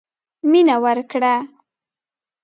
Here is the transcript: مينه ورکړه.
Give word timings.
مينه 0.51 0.75
ورکړه. 0.83 1.35